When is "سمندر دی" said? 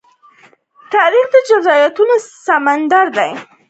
2.45-3.31